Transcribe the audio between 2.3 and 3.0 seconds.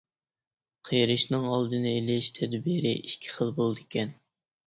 تەدبىرى